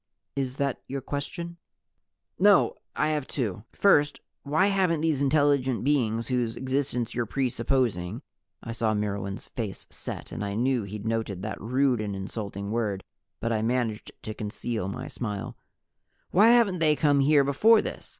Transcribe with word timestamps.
"Is 0.35 0.57
that 0.57 0.81
your 0.87 0.99
question?" 0.99 1.57
"No, 2.39 2.73
I 2.95 3.09
have 3.09 3.27
two. 3.27 3.65
First, 3.71 4.19
why 4.41 4.65
haven't 4.65 5.01
these 5.01 5.21
intelligent 5.21 5.83
beings 5.83 6.29
whose 6.29 6.57
existence 6.57 7.13
you're 7.13 7.27
presupposing" 7.27 8.23
I 8.63 8.71
saw 8.71 8.95
Myrwan's 8.95 9.49
face 9.49 9.85
set, 9.91 10.31
and 10.31 10.43
I 10.43 10.55
knew 10.55 10.85
he'd 10.85 11.05
noted 11.05 11.43
that 11.43 11.61
rude 11.61 12.01
and 12.01 12.15
insulting 12.15 12.71
word, 12.71 13.03
but 13.39 13.53
I 13.53 13.61
managed 13.61 14.11
to 14.23 14.33
conceal 14.33 14.87
my 14.87 15.07
smile 15.07 15.55
"why 16.31 16.47
haven't 16.47 16.79
they 16.79 16.95
come 16.95 17.19
here 17.19 17.43
before 17.43 17.79
this? 17.83 18.09